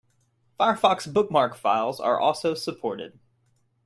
[0.59, 3.19] Firefox bookmark files are also supported.